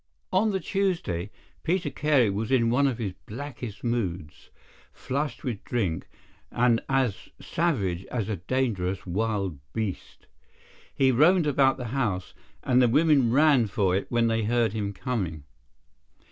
[0.33, 1.29] "On the Tuesday,
[1.61, 4.49] Peter Carey was in one of his blackest moods,
[4.91, 6.07] flushed with drink
[6.49, 10.25] and as savage as a dangerous wild beast.
[10.95, 12.33] He roamed about the house,
[12.63, 15.43] and the women ran for it when they heard him coming.